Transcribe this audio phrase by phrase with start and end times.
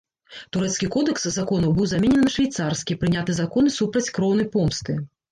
[0.55, 4.97] Турэцкі кодэкс законаў быў заменены на швейцарскі, прыняты законы супраць кроўнай помсты.